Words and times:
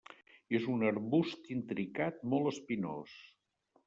És 0.59 0.63
un 0.75 0.85
arbust 0.87 1.51
intricat 1.55 2.17
molt 2.33 2.49
espinós. 2.53 3.15